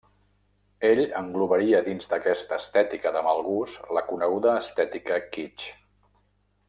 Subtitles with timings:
[0.87, 5.69] Ell englobaria dins d'aquesta estètica del mal gust la coneguda estètica kitsch.